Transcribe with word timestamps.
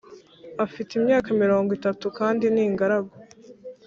afite 0.65 0.91
imyaka 0.99 1.29
mirongo 1.41 1.69
itatu 1.77 2.05
kandi 2.17 2.45
ni 2.53 2.61
ingaragu 2.67 3.15